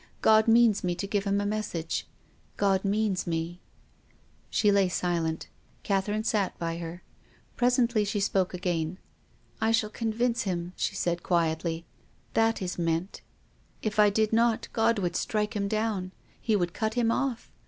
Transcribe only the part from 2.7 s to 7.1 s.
means me." She lay silent; Catherine sat by her.